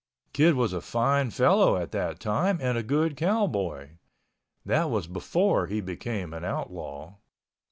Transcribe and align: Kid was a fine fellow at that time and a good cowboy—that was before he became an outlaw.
Kid 0.33 0.55
was 0.55 0.73
a 0.73 0.81
fine 0.81 1.29
fellow 1.29 1.77
at 1.77 1.91
that 1.91 2.19
time 2.19 2.57
and 2.59 2.75
a 2.75 2.81
good 2.81 3.15
cowboy—that 3.15 4.89
was 4.89 5.05
before 5.05 5.67
he 5.67 5.79
became 5.79 6.33
an 6.33 6.43
outlaw. 6.43 7.17